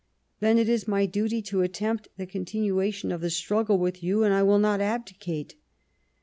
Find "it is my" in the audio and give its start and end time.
0.57-1.05